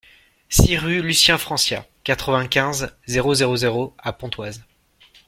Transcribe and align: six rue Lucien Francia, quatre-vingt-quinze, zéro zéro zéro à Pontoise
six 0.49 0.77
rue 0.77 0.99
Lucien 1.03 1.37
Francia, 1.37 1.87
quatre-vingt-quinze, 2.03 2.91
zéro 3.05 3.35
zéro 3.35 3.55
zéro 3.55 3.93
à 3.99 4.11
Pontoise 4.11 4.65